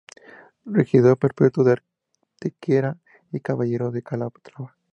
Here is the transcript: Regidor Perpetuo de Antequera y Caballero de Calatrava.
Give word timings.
Regidor 0.65 1.19
Perpetuo 1.19 1.63
de 1.63 1.73
Antequera 2.23 2.97
y 3.31 3.39
Caballero 3.39 3.91
de 3.91 4.01
Calatrava. 4.01 4.75